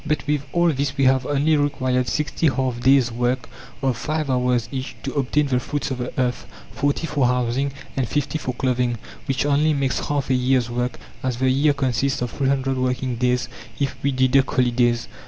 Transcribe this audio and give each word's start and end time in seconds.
But 0.03 0.25
with 0.25 0.41
all 0.51 0.69
this 0.73 0.97
we 0.97 1.03
have 1.03 1.27
only 1.27 1.55
required 1.55 2.07
60 2.07 2.47
half 2.47 2.79
days' 2.79 3.11
work 3.11 3.47
of 3.83 3.95
5 3.97 4.31
hours 4.31 4.67
each 4.71 4.95
to 5.03 5.13
obtain 5.13 5.45
the 5.45 5.59
fruits 5.59 5.91
of 5.91 5.99
the 5.99 6.11
earth, 6.19 6.47
40 6.71 7.05
for 7.05 7.27
housing, 7.27 7.71
and 7.95 8.07
50 8.09 8.39
for 8.39 8.53
clothing, 8.55 8.97
which 9.27 9.45
only 9.45 9.75
makes 9.75 10.07
half 10.07 10.31
a 10.31 10.33
year's 10.33 10.71
work, 10.71 10.97
as 11.21 11.37
the 11.37 11.51
year 11.51 11.73
consists 11.73 12.23
of 12.23 12.31
300 12.31 12.75
working 12.79 13.17
days 13.17 13.47
if 13.79 13.95
we 14.01 14.11
deduct 14.11 14.49
holidays. 14.49 15.07